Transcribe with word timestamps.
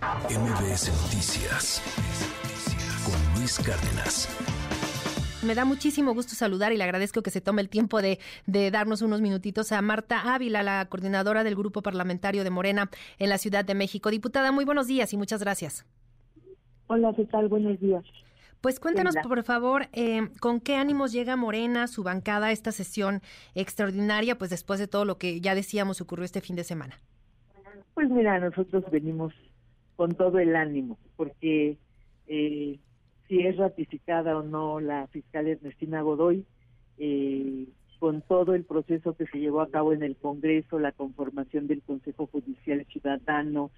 MBS 0.00 0.88
Noticias 1.02 1.82
con 3.04 3.38
Luis 3.38 3.58
Cárdenas. 3.58 4.28
Me 5.44 5.54
da 5.54 5.66
muchísimo 5.66 6.14
gusto 6.14 6.34
saludar 6.34 6.72
y 6.72 6.78
le 6.78 6.84
agradezco 6.84 7.22
que 7.22 7.30
se 7.30 7.42
tome 7.42 7.60
el 7.60 7.68
tiempo 7.68 8.00
de, 8.00 8.18
de, 8.46 8.70
darnos 8.70 9.02
unos 9.02 9.20
minutitos 9.20 9.72
a 9.72 9.82
Marta 9.82 10.34
Ávila, 10.34 10.62
la 10.62 10.86
coordinadora 10.86 11.44
del 11.44 11.54
Grupo 11.54 11.82
Parlamentario 11.82 12.44
de 12.44 12.50
Morena 12.50 12.88
en 13.18 13.28
la 13.28 13.36
Ciudad 13.36 13.62
de 13.62 13.74
México. 13.74 14.10
Diputada, 14.10 14.52
muy 14.52 14.64
buenos 14.64 14.86
días 14.86 15.12
y 15.12 15.18
muchas 15.18 15.42
gracias. 15.42 15.84
Hola, 16.86 17.12
¿qué 17.14 17.26
tal? 17.26 17.48
Buenos 17.48 17.78
días. 17.78 18.04
Pues 18.62 18.80
cuéntanos, 18.80 19.16
por 19.22 19.42
favor, 19.42 19.88
eh, 19.92 20.30
con 20.40 20.60
qué 20.60 20.76
ánimos 20.76 21.12
llega 21.12 21.36
Morena, 21.36 21.86
su 21.88 22.02
bancada, 22.04 22.46
a 22.46 22.52
esta 22.52 22.72
sesión 22.72 23.20
extraordinaria, 23.54 24.38
pues 24.38 24.48
después 24.48 24.80
de 24.80 24.88
todo 24.88 25.04
lo 25.04 25.18
que 25.18 25.42
ya 25.42 25.54
decíamos 25.54 26.00
ocurrió 26.00 26.24
este 26.24 26.40
fin 26.40 26.56
de 26.56 26.64
semana. 26.64 27.00
Pues 27.92 28.08
mira, 28.08 28.38
nosotros 28.38 28.82
venimos 28.90 29.34
con 30.00 30.14
todo 30.14 30.38
el 30.38 30.56
ánimo, 30.56 30.96
porque 31.14 31.76
eh, 32.26 32.78
si 33.28 33.40
es 33.40 33.56
ratificada 33.58 34.38
o 34.38 34.42
no 34.42 34.80
la 34.80 35.06
fiscal 35.08 35.46
Ernestina 35.46 36.00
Godoy, 36.00 36.46
eh, 36.96 37.66
con 37.98 38.22
todo 38.22 38.54
el 38.54 38.64
proceso 38.64 39.12
que 39.12 39.26
se 39.26 39.38
llevó 39.38 39.60
a 39.60 39.68
cabo 39.68 39.92
en 39.92 40.02
el 40.02 40.16
Congreso, 40.16 40.78
la 40.78 40.92
conformación 40.92 41.66
del 41.66 41.82
Consejo 41.82 42.26
Judicial 42.28 42.86
Ciudadano, 42.86 43.70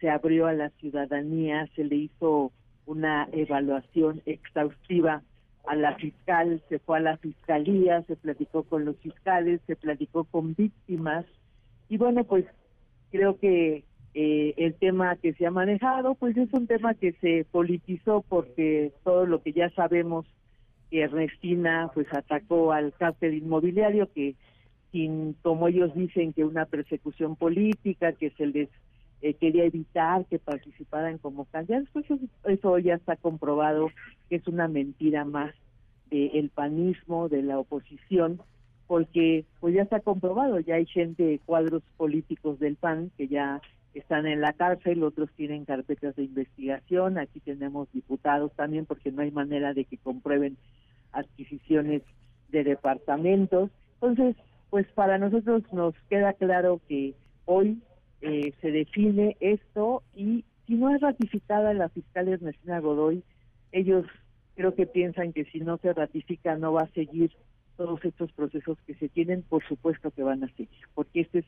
se 0.00 0.10
abrió 0.10 0.48
a 0.48 0.52
la 0.52 0.70
ciudadanía, 0.80 1.68
se 1.76 1.84
le 1.84 1.94
hizo 1.94 2.50
una 2.84 3.28
evaluación 3.30 4.20
exhaustiva 4.26 5.22
a 5.64 5.76
la 5.76 5.94
fiscal, 5.94 6.60
se 6.68 6.80
fue 6.80 6.96
a 6.96 7.02
la 7.02 7.18
fiscalía, 7.18 8.02
se 8.02 8.16
platicó 8.16 8.64
con 8.64 8.84
los 8.84 8.96
fiscales, 8.96 9.60
se 9.68 9.76
platicó 9.76 10.24
con 10.24 10.56
víctimas 10.56 11.24
y 11.88 11.98
bueno, 11.98 12.24
pues 12.24 12.46
creo 13.12 13.38
que 13.38 13.84
eh, 14.14 14.54
el 14.56 14.74
tema 14.74 15.16
que 15.16 15.34
se 15.34 15.46
ha 15.46 15.50
manejado, 15.50 16.14
pues 16.14 16.36
es 16.36 16.52
un 16.52 16.66
tema 16.66 16.94
que 16.94 17.12
se 17.20 17.46
politizó 17.50 18.24
porque 18.28 18.92
todo 19.04 19.26
lo 19.26 19.42
que 19.42 19.52
ya 19.52 19.70
sabemos 19.70 20.26
que 20.90 21.02
Ernestina 21.02 21.90
pues 21.94 22.06
atacó 22.12 22.72
al 22.72 22.92
cártel 22.94 23.34
inmobiliario 23.34 24.10
que 24.12 24.34
sin 24.90 25.34
como 25.42 25.68
ellos 25.68 25.94
dicen 25.94 26.32
que 26.32 26.44
una 26.44 26.64
persecución 26.64 27.36
política 27.36 28.12
que 28.12 28.30
se 28.30 28.46
les 28.46 28.68
eh, 29.20 29.34
quería 29.34 29.64
evitar 29.64 30.24
que 30.26 30.38
participaran 30.38 31.18
como 31.18 31.44
candidatos, 31.46 31.88
pues 31.92 32.06
eso, 32.44 32.78
ya 32.78 32.94
está 32.94 33.16
comprobado 33.16 33.90
que 34.28 34.36
es 34.36 34.46
una 34.46 34.68
mentira 34.68 35.24
más 35.24 35.54
del 36.10 36.48
panismo, 36.50 37.28
de 37.28 37.42
la 37.42 37.58
oposición, 37.58 38.40
porque 38.86 39.44
pues 39.60 39.74
ya 39.74 39.82
está 39.82 40.00
comprobado, 40.00 40.58
ya 40.60 40.76
hay 40.76 40.86
gente, 40.86 41.40
cuadros 41.44 41.82
políticos 41.96 42.58
del 42.60 42.76
PAN 42.76 43.10
que 43.18 43.28
ya 43.28 43.60
están 43.98 44.26
en 44.26 44.40
la 44.40 44.52
cárcel, 44.52 45.02
otros 45.02 45.30
tienen 45.36 45.64
carpetas 45.64 46.16
de 46.16 46.24
investigación, 46.24 47.18
aquí 47.18 47.40
tenemos 47.40 47.90
diputados 47.92 48.52
también 48.54 48.86
porque 48.86 49.12
no 49.12 49.22
hay 49.22 49.30
manera 49.30 49.74
de 49.74 49.84
que 49.84 49.98
comprueben 49.98 50.56
adquisiciones 51.12 52.02
de 52.48 52.64
departamentos. 52.64 53.70
Entonces, 53.94 54.36
pues 54.70 54.86
para 54.94 55.18
nosotros 55.18 55.62
nos 55.72 55.94
queda 56.08 56.32
claro 56.34 56.80
que 56.88 57.14
hoy 57.44 57.82
eh, 58.20 58.52
se 58.60 58.70
define 58.70 59.36
esto 59.40 60.02
y 60.14 60.44
si 60.66 60.74
no 60.74 60.94
es 60.94 61.00
ratificada 61.00 61.72
la 61.72 61.88
fiscal 61.88 62.28
Ernestina 62.28 62.80
Godoy, 62.80 63.22
ellos 63.72 64.04
creo 64.54 64.74
que 64.74 64.86
piensan 64.86 65.32
que 65.32 65.44
si 65.46 65.60
no 65.60 65.78
se 65.78 65.92
ratifica 65.92 66.56
no 66.56 66.72
va 66.72 66.82
a 66.82 66.92
seguir 66.92 67.30
todos 67.76 68.04
estos 68.04 68.32
procesos 68.32 68.76
que 68.86 68.94
se 68.96 69.08
tienen, 69.08 69.42
por 69.42 69.64
supuesto 69.66 70.10
que 70.10 70.24
van 70.24 70.42
a 70.44 70.48
seguir, 70.48 70.68
porque 70.94 71.20
este 71.20 71.38
es 71.40 71.44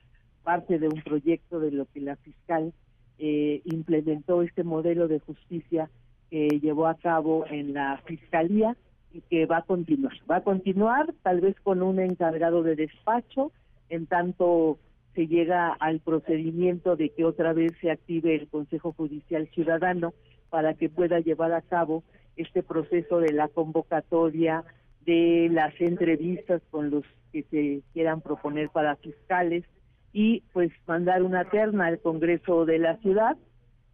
parte 0.50 0.80
de 0.80 0.88
un 0.88 1.00
proyecto 1.02 1.60
de 1.60 1.70
lo 1.70 1.86
que 1.86 2.00
la 2.00 2.16
fiscal 2.16 2.72
eh, 3.20 3.62
implementó 3.66 4.42
este 4.42 4.64
modelo 4.64 5.06
de 5.06 5.20
justicia 5.20 5.88
que 6.28 6.58
llevó 6.60 6.88
a 6.88 6.96
cabo 6.96 7.44
en 7.48 7.72
la 7.72 8.02
fiscalía 8.04 8.76
y 9.12 9.20
que 9.20 9.46
va 9.46 9.58
a 9.58 9.62
continuar. 9.62 10.14
Va 10.28 10.38
a 10.38 10.42
continuar 10.42 11.14
tal 11.22 11.40
vez 11.40 11.54
con 11.62 11.82
un 11.82 12.00
encargado 12.00 12.64
de 12.64 12.75
despacho, 12.75 13.52
en 13.91 14.06
tanto 14.06 14.80
se 15.14 15.28
llega 15.28 15.69
al 15.75 16.00
procedimiento 16.00 16.96
de 16.96 17.10
que 17.10 17.25
otra 17.25 17.52
vez 17.52 17.70
se 17.80 17.92
active 17.92 18.34
el 18.34 18.48
Consejo 18.48 18.92
Judicial 18.92 19.48
Ciudadano 19.54 20.14
para 20.48 20.75
que 20.75 20.88
pueda 20.88 21.20
llevar 21.20 21.52
a 21.52 21.62
cabo 21.62 22.02
este 22.34 22.64
proceso 22.64 23.20
de 23.20 23.32
la 23.32 23.46
convocatoria 23.46 24.64
de 25.06 25.48
las 25.52 25.80
entrevistas 25.80 26.60
con 26.72 26.91
los 26.91 27.04
que 27.30 27.44
se 27.52 27.82
quieran 27.92 28.20
proponer 28.20 28.69
para 28.70 28.96
fiscales 28.96 29.64
y 30.12 30.43
pues 30.53 30.72
mandar 30.87 31.22
una 31.22 31.44
terna 31.44 31.87
al 31.87 32.00
Congreso 32.00 32.65
de 32.65 32.78
la 32.78 32.97
ciudad 32.98 33.37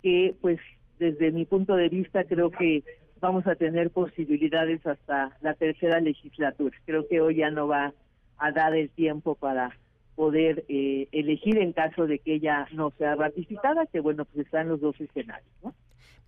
que 0.02 0.34
pues 0.40 0.58
desde 0.98 1.30
mi 1.30 1.44
punto 1.44 1.76
de 1.76 1.88
vista 1.88 2.24
creo 2.24 2.50
que 2.50 2.84
vamos 3.20 3.46
a 3.46 3.54
tener 3.54 3.90
posibilidades 3.90 4.86
hasta 4.86 5.36
la 5.40 5.54
tercera 5.54 6.00
legislatura. 6.00 6.76
Creo 6.84 7.06
que 7.08 7.20
hoy 7.20 7.36
ya 7.36 7.50
no 7.50 7.66
va 7.68 7.92
a 8.38 8.52
dar 8.52 8.74
el 8.74 8.90
tiempo 8.90 9.34
para 9.34 9.76
poder 10.14 10.64
eh, 10.68 11.08
elegir 11.12 11.58
en 11.58 11.72
caso 11.72 12.06
de 12.06 12.18
que 12.18 12.34
ella 12.34 12.66
no 12.72 12.92
sea 12.98 13.14
ratificada, 13.14 13.86
que 13.86 14.00
bueno, 14.00 14.24
pues 14.24 14.46
están 14.46 14.68
los 14.68 14.80
dos 14.80 14.98
escenarios. 15.00 15.50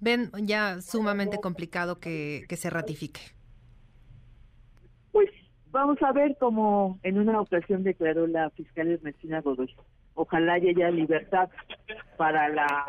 Ven 0.00 0.30
ya 0.42 0.80
sumamente 0.80 1.38
complicado 1.40 1.98
que 1.98 2.44
se 2.50 2.70
ratifique. 2.70 3.37
Vamos 5.70 6.02
a 6.02 6.12
ver 6.12 6.36
cómo 6.38 6.98
en 7.02 7.18
una 7.18 7.40
ocasión 7.40 7.82
declaró 7.82 8.26
la 8.26 8.50
fiscal 8.50 8.88
Ernestina 8.88 9.40
Godoy. 9.42 9.74
Ojalá 10.14 10.54
haya 10.54 10.90
libertad 10.90 11.50
para 12.16 12.48
la 12.48 12.86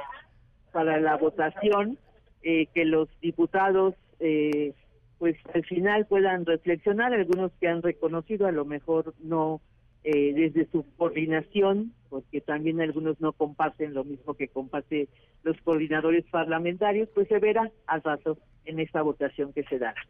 para 0.71 0.99
la 0.99 1.17
votación, 1.17 1.97
eh, 2.43 2.67
que 2.67 2.85
los 2.85 3.09
diputados 3.21 3.95
eh, 4.19 4.73
pues 5.17 5.35
al 5.53 5.65
final 5.65 6.05
puedan 6.05 6.45
reflexionar, 6.45 7.13
algunos 7.13 7.51
que 7.59 7.67
han 7.67 7.81
reconocido 7.81 8.47
a 8.47 8.51
lo 8.51 8.65
mejor 8.65 9.13
no 9.19 9.61
eh, 10.03 10.33
desde 10.33 10.71
su 10.71 10.85
coordinación, 10.95 11.93
porque 12.09 12.39
también 12.39 12.79
algunos 12.79 13.19
no 13.19 13.33
comparten 13.33 13.93
lo 13.93 14.05
mismo 14.05 14.35
que 14.35 14.47
comparte 14.47 15.09
los 15.43 15.59
coordinadores 15.61 16.25
parlamentarios, 16.31 17.09
pues 17.13 17.27
se 17.27 17.39
verá 17.39 17.69
al 17.87 18.01
rato 18.01 18.37
en 18.63 18.79
esta 18.79 19.01
votación 19.01 19.51
que 19.51 19.63
se 19.63 19.77
dará. 19.77 20.01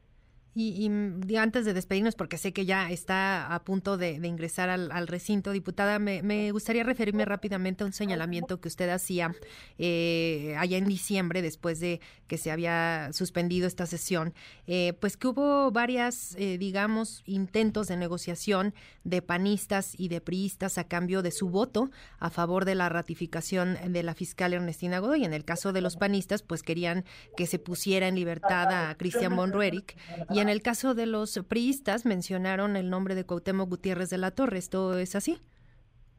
Y, 0.62 1.36
antes 1.38 1.64
de 1.64 1.74
despedirnos, 1.74 2.16
porque 2.16 2.38
sé 2.38 2.52
que 2.52 2.66
ya 2.66 2.92
está 2.92 3.56
a 3.56 3.64
punto 3.64 3.96
de, 3.96 4.16
ingresar 4.16 4.70
al, 4.70 5.08
recinto, 5.08 5.52
diputada, 5.52 6.00
me, 6.00 6.52
gustaría 6.52 6.84
referirme 6.84 7.24
rápidamente 7.24 7.84
a 7.84 7.88
un 7.88 7.94
señalamiento 7.94 8.60
que 8.60 8.68
usted 8.68 8.90
hacía 8.90 9.34
eh, 9.78 10.56
allá 10.58 10.78
en 10.78 10.86
diciembre, 10.86 11.42
después 11.42 11.80
de 11.80 12.02
que 12.28 12.38
se 12.38 12.52
había 12.52 13.10
suspendido 13.14 13.68
esta 13.68 13.86
sesión, 13.86 14.34
eh, 14.68 14.94
pues 15.00 15.16
que 15.16 15.28
hubo 15.28 15.72
varias, 15.72 16.36
eh, 16.38 16.58
digamos, 16.58 17.24
intentos 17.26 17.88
de 17.88 17.96
negociación 17.96 18.74
de 19.06 19.22
panistas 19.22 19.94
y 19.98 20.10
de 20.10 20.20
priistas 20.20 20.78
a 20.78 20.84
cambio 20.84 21.22
de 21.22 21.32
su 21.32 21.50
voto 21.50 21.90
a 22.20 22.30
favor 22.30 22.66
de 22.66 22.76
la 22.76 22.90
ratificación 22.90 23.78
de 23.94 24.04
la 24.04 24.14
fiscal 24.14 24.54
Ernestina 24.54 25.00
Godoy. 25.00 25.24
En 25.24 25.34
el 25.34 25.46
caso 25.46 25.72
de 25.72 25.82
los 25.82 25.96
panistas, 25.96 26.44
pues 26.44 26.64
querían 26.64 27.06
que 27.38 27.48
se 27.48 27.60
pusiera 27.60 28.10
en 28.10 28.16
libertad 28.16 28.90
a 28.90 28.96
Cristian 28.96 29.34
Monrueric 29.34 29.96
y 30.30 30.40
el 30.52 30.62
caso 30.62 30.96
de 30.96 31.06
los 31.06 31.40
priistas 31.48 32.06
mencionaron 32.06 32.76
el 32.76 32.90
nombre 32.90 33.16
de 33.16 33.26
Cuauhtémoc 33.26 33.70
Gutiérrez 33.70 34.10
de 34.10 34.18
la 34.18 34.32
Torre. 34.32 34.58
¿Esto 34.58 34.98
es 34.98 35.16
así? 35.16 35.38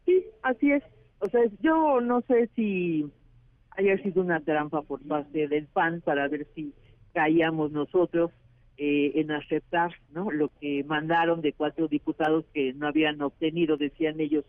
Sí, 0.06 0.24
así 0.42 0.72
es. 0.72 0.82
O 1.20 1.28
sea, 1.28 1.40
yo 1.60 2.00
no 2.00 2.22
sé 2.22 2.48
si 2.56 3.06
haya 3.70 3.96
sido 4.02 4.22
una 4.22 4.40
trampa 4.40 4.82
por 4.82 5.00
parte 5.06 5.48
del 5.48 5.66
PAN 5.66 6.00
para 6.00 6.28
ver 6.28 6.46
si 6.54 6.72
caíamos 7.12 7.72
nosotros 7.72 8.30
eh, 8.76 9.12
en 9.20 9.30
aceptar 9.30 9.92
no 10.10 10.30
lo 10.30 10.50
que 10.60 10.84
mandaron 10.84 11.42
de 11.42 11.52
cuatro 11.52 11.86
diputados 11.88 12.46
que 12.54 12.72
no 12.72 12.86
habían 12.86 13.20
obtenido, 13.20 13.76
decían 13.76 14.20
ellos, 14.20 14.44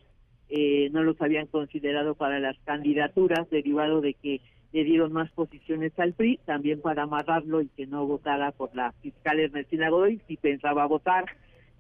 eh, 0.48 0.90
no 0.92 1.04
los 1.04 1.22
habían 1.22 1.48
considerado 1.48 2.16
para 2.16 2.40
las 2.40 2.58
candidaturas, 2.60 3.50
derivado 3.50 4.00
de 4.00 4.14
que 4.14 4.42
le 4.74 4.84
dieron 4.84 5.12
más 5.12 5.30
posiciones 5.32 5.92
al 5.98 6.14
PRI, 6.14 6.40
también 6.46 6.82
para 6.82 7.04
amarrarlo 7.04 7.62
y 7.62 7.68
que 7.68 7.88
no 7.88 8.06
votara 8.06 8.52
por 8.52 8.74
la 8.76 8.94
fiscal 9.02 9.40
Ernestina 9.40 9.90
Godoy, 9.90 10.22
si 10.28 10.38
pensaba 10.38 10.86
votar. 10.86 11.26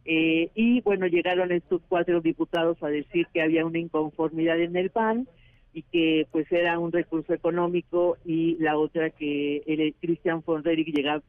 Eh, 0.03 0.49
y 0.55 0.81
bueno, 0.81 1.07
llegaron 1.07 1.51
estos 1.51 1.81
cuatro 1.87 2.21
diputados 2.21 2.81
a 2.83 2.87
decir 2.87 3.27
que 3.33 3.41
había 3.41 3.65
una 3.65 3.79
inconformidad 3.79 4.59
en 4.59 4.75
el 4.75 4.89
PAN 4.89 5.27
y 5.73 5.83
que 5.83 6.27
pues 6.31 6.51
era 6.51 6.79
un 6.79 6.91
recurso 6.91 7.33
económico 7.33 8.17
y 8.25 8.57
la 8.57 8.77
otra 8.77 9.09
que 9.09 9.63
el 9.65 9.93
Cristian 10.01 10.43
von 10.45 10.63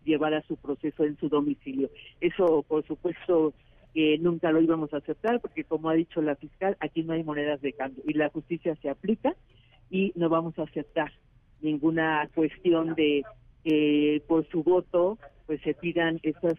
llevara 0.05 0.43
su 0.43 0.57
proceso 0.57 1.05
en 1.05 1.17
su 1.19 1.29
domicilio. 1.29 1.91
Eso, 2.21 2.65
por 2.67 2.85
supuesto, 2.85 3.53
nunca 4.21 4.51
lo 4.51 4.61
íbamos 4.61 4.93
a 4.95 4.97
aceptar 4.97 5.41
porque 5.41 5.63
como 5.63 5.91
ha 5.91 5.95
dicho 5.95 6.21
la 6.23 6.35
fiscal, 6.35 6.77
aquí 6.81 7.05
no 7.05 7.13
hay 7.13 7.23
monedas 7.23 7.61
de 7.61 7.73
cambio 7.73 8.03
y 8.05 8.15
la 8.15 8.31
justicia 8.31 8.75
se 8.83 8.89
aplica 8.89 9.37
y 9.91 10.13
no 10.17 10.29
vamos 10.29 10.59
a 10.59 10.63
aceptar 10.63 11.13
ninguna 11.63 12.29
cuestión 12.35 12.95
de 12.95 13.23
que 13.65 14.23
por 14.27 14.47
su 14.49 14.63
voto 14.63 15.19
pues 15.47 15.61
se 15.63 15.75
pidan 15.75 16.21
esas 16.23 16.55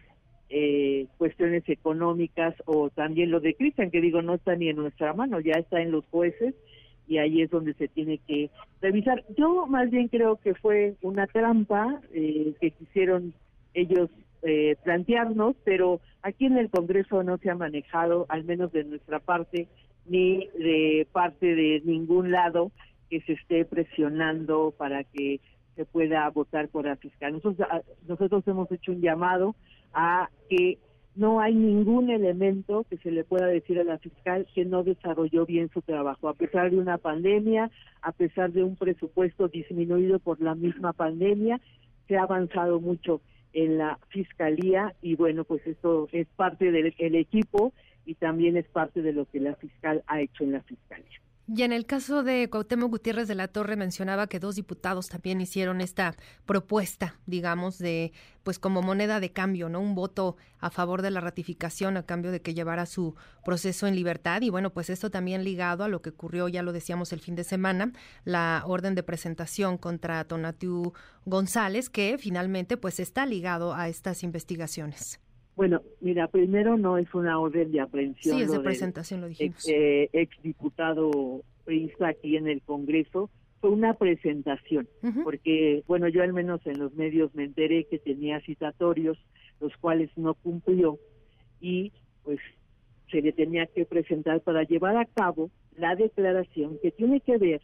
eh, 0.50 1.06
cuestiones 1.18 1.68
económicas 1.68 2.54
o 2.66 2.90
también 2.90 3.30
lo 3.30 3.40
de 3.40 3.54
Cristian, 3.54 3.90
que 3.90 4.00
digo 4.00 4.22
no 4.22 4.34
está 4.34 4.54
ni 4.56 4.68
en 4.68 4.76
nuestra 4.76 5.12
mano, 5.12 5.40
ya 5.40 5.54
está 5.54 5.80
en 5.80 5.90
los 5.90 6.04
jueces 6.06 6.54
y 7.06 7.18
ahí 7.18 7.42
es 7.42 7.50
donde 7.50 7.74
se 7.74 7.88
tiene 7.88 8.18
que 8.26 8.50
revisar. 8.80 9.24
Yo 9.36 9.66
más 9.66 9.90
bien 9.90 10.08
creo 10.08 10.36
que 10.36 10.54
fue 10.54 10.94
una 11.02 11.26
trampa 11.26 12.00
eh, 12.12 12.54
que 12.60 12.70
quisieron 12.70 13.34
ellos 13.74 14.10
eh, 14.42 14.76
plantearnos, 14.84 15.56
pero 15.64 16.00
aquí 16.22 16.46
en 16.46 16.58
el 16.58 16.70
Congreso 16.70 17.22
no 17.22 17.38
se 17.38 17.50
ha 17.50 17.54
manejado, 17.54 18.26
al 18.28 18.44
menos 18.44 18.72
de 18.72 18.84
nuestra 18.84 19.18
parte, 19.18 19.68
ni 20.06 20.48
de 20.58 21.06
parte 21.12 21.54
de 21.54 21.82
ningún 21.84 22.30
lado 22.30 22.70
que 23.08 23.20
se 23.22 23.32
esté 23.34 23.64
presionando 23.64 24.74
para 24.76 25.04
que 25.04 25.40
se 25.76 25.84
pueda 25.84 26.28
votar 26.30 26.68
por 26.68 26.86
la 26.86 26.96
fiscal. 26.96 27.32
Nosotros, 27.32 27.68
ah, 27.70 27.82
nosotros 28.06 28.46
hemos 28.46 28.70
hecho 28.70 28.92
un 28.92 29.00
llamado 29.00 29.54
a 29.92 30.28
que 30.48 30.78
no 31.16 31.40
hay 31.40 31.54
ningún 31.54 32.10
elemento 32.10 32.84
que 32.90 32.96
se 32.98 33.10
le 33.10 33.24
pueda 33.24 33.46
decir 33.46 33.78
a 33.78 33.84
la 33.84 33.98
fiscal 33.98 34.46
que 34.54 34.64
no 34.64 34.82
desarrolló 34.82 35.46
bien 35.46 35.70
su 35.72 35.80
trabajo, 35.82 36.28
a 36.28 36.34
pesar 36.34 36.70
de 36.70 36.78
una 36.78 36.98
pandemia, 36.98 37.70
a 38.02 38.12
pesar 38.12 38.52
de 38.52 38.64
un 38.64 38.76
presupuesto 38.76 39.48
disminuido 39.48 40.18
por 40.18 40.40
la 40.40 40.54
misma 40.54 40.92
pandemia, 40.92 41.60
se 42.08 42.16
ha 42.16 42.22
avanzado 42.22 42.80
mucho 42.80 43.20
en 43.52 43.78
la 43.78 43.98
fiscalía 44.08 44.94
y 45.00 45.14
bueno, 45.14 45.44
pues 45.44 45.64
esto 45.66 46.08
es 46.10 46.26
parte 46.34 46.72
del 46.72 47.14
equipo 47.14 47.72
y 48.04 48.14
también 48.14 48.56
es 48.56 48.66
parte 48.66 49.00
de 49.00 49.12
lo 49.12 49.24
que 49.26 49.40
la 49.40 49.54
fiscal 49.54 50.02
ha 50.08 50.20
hecho 50.20 50.42
en 50.42 50.52
la 50.52 50.62
fiscalía. 50.62 51.23
Y 51.46 51.62
en 51.62 51.72
el 51.72 51.84
caso 51.84 52.22
de 52.22 52.48
Cuauhtémoc 52.48 52.90
Gutiérrez 52.90 53.28
de 53.28 53.34
la 53.34 53.48
Torre 53.48 53.76
mencionaba 53.76 54.28
que 54.28 54.40
dos 54.40 54.56
diputados 54.56 55.10
también 55.10 55.42
hicieron 55.42 55.82
esta 55.82 56.16
propuesta, 56.46 57.18
digamos, 57.26 57.76
de 57.76 58.12
pues 58.42 58.58
como 58.58 58.80
moneda 58.80 59.20
de 59.20 59.30
cambio, 59.30 59.68
¿no? 59.68 59.80
Un 59.80 59.94
voto 59.94 60.38
a 60.58 60.70
favor 60.70 61.02
de 61.02 61.10
la 61.10 61.20
ratificación 61.20 61.98
a 61.98 62.04
cambio 62.04 62.30
de 62.30 62.40
que 62.40 62.54
llevara 62.54 62.86
su 62.86 63.14
proceso 63.44 63.86
en 63.86 63.94
libertad 63.94 64.40
y 64.40 64.48
bueno, 64.48 64.70
pues 64.72 64.88
esto 64.88 65.10
también 65.10 65.44
ligado 65.44 65.84
a 65.84 65.88
lo 65.88 66.00
que 66.00 66.10
ocurrió, 66.10 66.48
ya 66.48 66.62
lo 66.62 66.72
decíamos 66.72 67.12
el 67.12 67.20
fin 67.20 67.34
de 67.34 67.44
semana, 67.44 67.92
la 68.24 68.62
orden 68.66 68.94
de 68.94 69.02
presentación 69.02 69.76
contra 69.76 70.24
Tonatiu 70.24 70.94
González 71.26 71.90
que 71.90 72.16
finalmente 72.18 72.78
pues 72.78 73.00
está 73.00 73.26
ligado 73.26 73.74
a 73.74 73.88
estas 73.88 74.22
investigaciones. 74.22 75.20
Bueno, 75.56 75.82
mira, 76.00 76.26
primero 76.28 76.76
no 76.76 76.98
es 76.98 77.12
una 77.14 77.38
orden 77.38 77.70
de 77.70 77.80
aprehensión. 77.80 78.36
Sí, 78.36 78.42
es 78.42 78.50
de 78.50 78.60
presentación, 78.60 79.20
lo 79.20 79.28
dijimos. 79.28 79.68
Eh, 79.68 80.08
ex, 80.12 80.42
diputado 80.42 81.42
exdiputado 81.66 82.08
aquí 82.10 82.36
en 82.36 82.48
el 82.48 82.60
Congreso, 82.62 83.30
fue 83.60 83.70
una 83.70 83.94
presentación, 83.94 84.86
porque, 85.22 85.82
bueno, 85.86 86.08
yo 86.08 86.22
al 86.22 86.34
menos 86.34 86.60
en 86.66 86.78
los 86.78 86.92
medios 86.94 87.34
me 87.34 87.44
enteré 87.44 87.84
que 87.84 87.98
tenía 87.98 88.40
citatorios, 88.40 89.16
los 89.58 89.74
cuales 89.78 90.10
no 90.16 90.34
cumplió, 90.34 90.98
y 91.60 91.92
pues 92.24 92.38
se 93.10 93.22
le 93.22 93.32
tenía 93.32 93.66
que 93.66 93.86
presentar 93.86 94.42
para 94.42 94.64
llevar 94.64 94.98
a 94.98 95.06
cabo 95.06 95.50
la 95.76 95.96
declaración 95.96 96.78
que 96.82 96.90
tiene 96.90 97.20
que 97.20 97.38
ver 97.38 97.62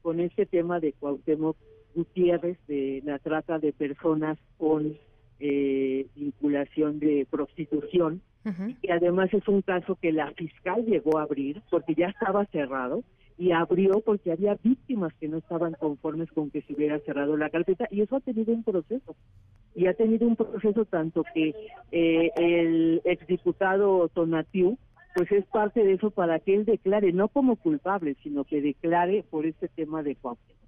con 0.00 0.20
este 0.20 0.46
tema 0.46 0.80
de 0.80 0.94
Cuauhtémoc 0.94 1.56
Gutiérrez, 1.94 2.58
de 2.66 3.02
la 3.04 3.18
trata 3.18 3.58
de 3.58 3.74
personas 3.74 4.38
con 4.56 4.96
eh, 5.44 6.06
vinculación 6.14 7.00
de 7.00 7.26
prostitución, 7.28 8.22
y 8.80 8.90
además 8.90 9.32
es 9.32 9.46
un 9.46 9.62
caso 9.62 9.96
que 10.00 10.12
la 10.12 10.30
fiscal 10.32 10.84
llegó 10.84 11.18
a 11.18 11.22
abrir 11.22 11.62
porque 11.70 11.94
ya 11.94 12.08
estaba 12.08 12.44
cerrado 12.46 13.04
y 13.38 13.52
abrió 13.52 14.00
porque 14.00 14.32
había 14.32 14.56
víctimas 14.62 15.12
que 15.14 15.28
no 15.28 15.38
estaban 15.38 15.74
conformes 15.74 16.30
con 16.30 16.50
que 16.50 16.62
se 16.62 16.74
hubiera 16.74 16.98
cerrado 17.00 17.36
la 17.36 17.50
carpeta 17.50 17.88
y 17.90 18.02
eso 18.02 18.16
ha 18.16 18.20
tenido 18.20 18.52
un 18.52 18.62
proceso 18.62 19.16
y 19.74 19.86
ha 19.86 19.94
tenido 19.94 20.28
un 20.28 20.36
proceso 20.36 20.84
tanto 20.84 21.24
que 21.34 21.54
eh, 21.90 22.30
el 22.36 23.00
exdiputado 23.04 24.08
Tonatiu 24.08 24.78
pues 25.14 25.30
es 25.32 25.44
parte 25.46 25.82
de 25.82 25.94
eso 25.94 26.10
para 26.10 26.38
que 26.40 26.54
él 26.54 26.64
declare 26.64 27.12
no 27.12 27.28
como 27.28 27.56
culpable 27.56 28.16
sino 28.22 28.44
que 28.44 28.60
declare 28.60 29.24
por 29.28 29.46
este 29.46 29.68
tema 29.68 30.02
de 30.02 30.16
Cuauhtémoc. 30.16 30.62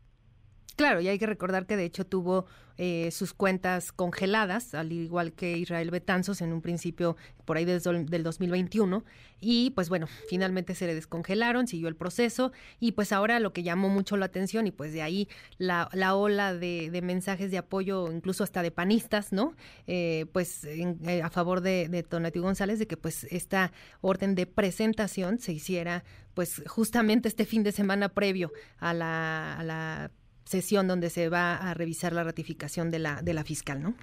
Claro, 0.77 1.01
y 1.01 1.09
hay 1.09 1.19
que 1.19 1.27
recordar 1.27 1.67
que 1.67 1.77
de 1.77 1.85
hecho 1.85 2.05
tuvo 2.05 2.47
eh, 2.77 3.13
sus 3.13 3.33
cuentas 3.33 3.93
congeladas, 3.93 4.75
al 4.75 4.91
igual 4.91 5.33
que 5.33 5.57
Israel 5.57 5.93
Betanzos 5.93 6.41
en 6.41 6.53
un 6.53 6.61
principio 6.61 7.17
por 7.45 7.57
ahí 7.57 7.65
desde 7.65 8.05
del 8.05 8.25
2021, 8.25 9.05
y 9.41 9.71
pues 9.71 9.89
bueno, 9.89 10.09
finalmente 10.29 10.75
se 10.75 10.89
le 10.89 10.95
descongelaron, 10.97 11.69
siguió 11.69 11.87
el 11.87 11.95
proceso, 11.95 12.51
y 12.81 12.93
pues 12.93 13.13
ahora 13.13 13.39
lo 13.39 13.53
que 13.53 13.63
llamó 13.63 13.89
mucho 13.89 14.17
la 14.17 14.27
atención, 14.27 14.67
y 14.67 14.73
pues 14.73 14.93
de 14.93 15.03
ahí 15.03 15.29
la, 15.59 15.89
la 15.93 16.17
ola 16.17 16.53
de, 16.53 16.91
mensajes 17.05 17.53
de 17.53 17.59
apoyo, 17.59 18.11
incluso 18.11 18.43
hasta 18.43 18.61
de 18.63 18.73
panistas, 18.73 19.33
¿no? 19.33 19.55
Eh, 19.87 20.27
pues 20.33 20.65
eh, 20.65 21.23
a 21.23 21.31
favor 21.31 21.61
de, 21.61 21.89
de 21.89 22.41
González, 22.41 22.81
de 22.81 22.89
que 22.89 22.97
pues 22.97 23.25
esta 23.31 23.71
orden 24.01 24.35
de 24.35 24.47
presentación 24.47 25.39
se 25.39 25.53
hiciera 25.53 26.03
pues 26.35 26.65
justamente 26.67 27.29
este 27.29 27.45
fin 27.45 27.63
de 27.63 27.71
semana 27.71 28.09
previo 28.09 28.51
a 28.79 28.93
la, 28.93 29.57
a 29.57 29.63
la 29.63 30.11
sesión 30.45 30.87
donde 30.87 31.11
se 31.11 31.29
va 31.29 31.57
a 31.57 31.75
revisar 31.75 32.13
la 32.13 32.25
ratificación 32.25 32.91
de 32.91 32.99
la, 32.99 33.23
de 33.23 33.35
la 33.35 33.45
fiscal, 33.45 33.83
¿no? 33.83 33.95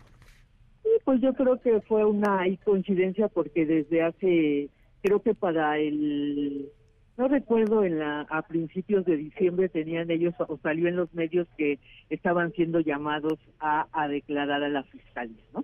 Sí, 0.84 0.90
pues 1.06 1.22
yo 1.22 1.34
creo 1.34 1.60
que 1.62 1.82
fue 1.82 2.04
una 2.06 2.44
coincidencia 2.64 3.28
porque 3.28 3.66
desde 3.66 4.02
hace, 4.02 4.70
creo 5.02 5.22
que 5.22 5.36
para 5.36 5.78
el, 5.78 6.70
no 7.18 7.28
recuerdo, 7.28 7.84
en 7.84 8.00
la, 8.00 8.22
a 8.22 8.42
principios 8.42 9.06
de 9.06 9.18
diciembre 9.18 9.70
tenían 9.70 10.10
ellos, 10.10 10.34
o 10.40 10.58
salió 10.58 10.88
en 10.88 10.96
los 10.96 11.14
medios 11.14 11.48
que 11.58 11.80
estaban 12.10 12.52
siendo 12.54 12.80
llamados 12.80 13.40
a, 13.60 13.88
a 13.92 14.08
declarar 14.08 14.64
a 14.64 14.70
la 14.70 14.84
fiscalía, 14.84 15.44
¿no? 15.54 15.64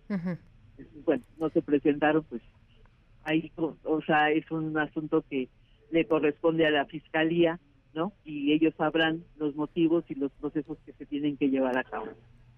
Bueno, 1.03 1.23
no 1.39 1.49
se 1.49 1.61
presentaron, 1.63 2.23
pues 2.29 2.43
ahí, 3.23 3.51
o 3.55 4.01
sea, 4.03 4.31
es 4.31 4.49
un 4.51 4.77
asunto 4.77 5.23
que 5.29 5.49
le 5.91 6.05
corresponde 6.05 6.65
a 6.65 6.71
la 6.71 6.85
fiscalía 6.85 7.59
y 8.23 8.53
ellos 8.53 8.73
sabrán 8.77 9.23
los 9.37 9.55
motivos 9.55 10.03
y 10.09 10.15
los 10.15 10.31
procesos 10.33 10.77
que 10.85 10.93
se 10.93 11.05
tienen 11.05 11.37
que 11.37 11.49
llevar 11.49 11.77
a 11.77 11.83
cabo. 11.83 12.07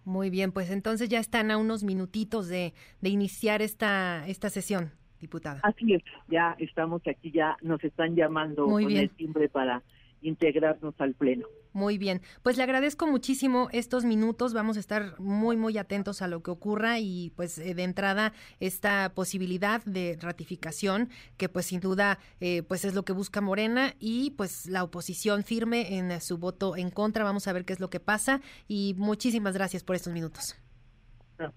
Muy 0.06 0.30
bien, 0.30 0.52
pues 0.52 0.72
entonces 0.72 1.10
ya 1.10 1.20
están 1.20 1.52
a 1.52 1.58
unos 1.58 1.84
minutitos 1.84 2.48
de, 2.48 2.74
de 3.02 3.10
iniciar 3.10 3.62
esta, 3.62 4.28
esta 4.28 4.50
sesión, 4.50 4.92
diputada. 5.20 5.60
Así 5.64 5.94
es, 5.94 6.04
ya 6.28 6.56
estamos 6.60 7.02
aquí, 7.08 7.32
ya 7.32 7.58
nos 7.62 7.84
están 7.84 8.16
llamando 8.16 8.66
con 8.66 8.90
el 8.90 9.10
timbre 9.12 9.50
para 9.50 9.84
integrarnos 10.22 10.96
al 11.00 11.14
Pleno. 11.14 11.48
Muy 11.72 12.00
bien, 12.00 12.22
pues 12.42 12.58
le 12.58 12.64
agradezco 12.64 13.06
muchísimo 13.06 13.70
estos 13.72 14.04
minutos, 14.04 14.54
vamos 14.54 14.78
a 14.78 14.80
estar 14.80 15.20
muy, 15.20 15.56
muy 15.56 15.78
atentos 15.78 16.24
a 16.24 16.28
lo 16.28 16.42
que 16.42 16.50
ocurra 16.50 16.98
y 17.00 17.32
pues 17.36 17.60
eh, 17.60 17.76
de 17.76 17.84
entrada 17.84 18.34
esta 18.60 19.14
posibilidad 19.14 19.84
de 19.86 20.18
ratificación 20.20 21.10
que 21.38 21.48
pues 21.48 21.68
sin 21.68 21.80
duda 21.80 22.18
eh, 22.42 22.64
pues 22.64 22.86
es 22.86 22.96
lo 22.96 23.04
que 23.04 23.14
busca 23.14 23.40
Morena 23.40 23.94
y 24.00 24.32
pues 24.32 24.66
la 24.66 24.84
oposición 24.84 25.44
firme 25.44 25.98
en 25.98 26.20
su 26.22 26.40
voto 26.40 26.76
en 26.76 26.90
contra, 26.90 27.24
vamos 27.24 27.48
a 27.48 27.54
ver 27.54 27.66
qué 27.66 27.74
es 27.74 27.80
lo 27.80 27.92
que 27.92 28.00
pasa 28.00 28.42
y 28.68 28.96
muchísimas 28.98 29.54
gracias 29.54 29.84
por 29.84 29.96
estos 29.96 30.12
minutos. 30.12 30.56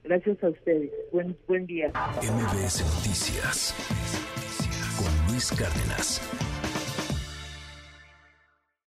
gracias 0.05 0.43
a 0.45 0.51
ustedes, 0.51 0.91
buen, 1.11 1.37
buen 1.49 1.65
día. 1.65 1.89
MBS 1.89 2.85
Noticias 2.97 3.75
con 4.99 5.33
Luis 5.33 5.51
Cárdenas. 5.53 6.52